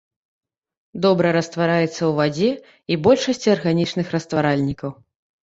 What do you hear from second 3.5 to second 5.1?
арганічных растваральнікаў.